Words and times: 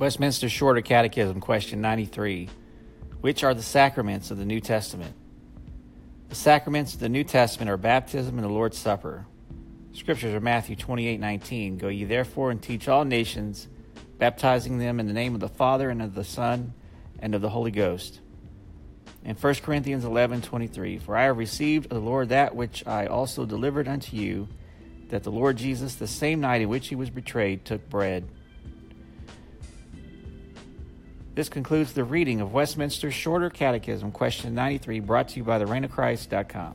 Westminster 0.00 0.48
Shorter 0.48 0.80
Catechism, 0.80 1.40
question 1.40 1.82
93. 1.82 2.48
Which 3.20 3.44
are 3.44 3.52
the 3.52 3.62
sacraments 3.62 4.30
of 4.30 4.38
the 4.38 4.46
New 4.46 4.58
Testament? 4.58 5.14
The 6.30 6.34
sacraments 6.34 6.94
of 6.94 7.00
the 7.00 7.10
New 7.10 7.22
Testament 7.22 7.68
are 7.68 7.76
baptism 7.76 8.36
and 8.38 8.42
the 8.42 8.50
Lord's 8.50 8.78
Supper. 8.78 9.26
Scriptures 9.92 10.32
are 10.32 10.40
Matthew 10.40 10.74
28 10.74 11.20
19. 11.20 11.76
Go 11.76 11.88
ye 11.88 12.04
therefore 12.04 12.50
and 12.50 12.62
teach 12.62 12.88
all 12.88 13.04
nations, 13.04 13.68
baptizing 14.16 14.78
them 14.78 15.00
in 15.00 15.06
the 15.06 15.12
name 15.12 15.34
of 15.34 15.40
the 15.40 15.50
Father 15.50 15.90
and 15.90 16.00
of 16.00 16.14
the 16.14 16.24
Son 16.24 16.72
and 17.18 17.34
of 17.34 17.42
the 17.42 17.50
Holy 17.50 17.70
Ghost. 17.70 18.20
And 19.22 19.38
1 19.38 19.54
Corinthians 19.56 20.06
11 20.06 20.40
23. 20.40 20.96
For 20.96 21.14
I 21.14 21.24
have 21.24 21.36
received 21.36 21.92
of 21.92 22.02
the 22.02 22.08
Lord 22.08 22.30
that 22.30 22.56
which 22.56 22.86
I 22.86 23.04
also 23.04 23.44
delivered 23.44 23.86
unto 23.86 24.16
you, 24.16 24.48
that 25.10 25.24
the 25.24 25.30
Lord 25.30 25.58
Jesus, 25.58 25.96
the 25.96 26.06
same 26.06 26.40
night 26.40 26.62
in 26.62 26.70
which 26.70 26.88
he 26.88 26.94
was 26.94 27.10
betrayed, 27.10 27.66
took 27.66 27.90
bread. 27.90 28.26
This 31.34 31.48
concludes 31.48 31.92
the 31.92 32.02
reading 32.02 32.40
of 32.40 32.52
Westminster's 32.52 33.14
Shorter 33.14 33.50
Catechism, 33.50 34.10
question 34.10 34.52
93, 34.54 34.98
brought 35.00 35.28
to 35.28 35.36
you 35.36 35.44
by 35.44 35.58
the 35.58 35.64
reignofchrist.com. 35.64 36.74